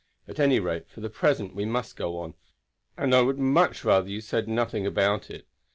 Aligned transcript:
At 0.27 0.39
any 0.39 0.59
rate, 0.59 0.89
for 0.89 0.99
the 0.99 1.11
present 1.11 1.53
we 1.53 1.63
must 1.63 1.95
go 1.95 2.17
on, 2.17 2.33
and 2.97 3.13
I 3.13 3.21
would 3.21 3.37
much 3.37 3.85
rather 3.85 4.05
that 4.05 4.11
you 4.11 4.19
said 4.19 4.47
nothing 4.47 4.87
about 4.87 5.29
it. 5.29 5.45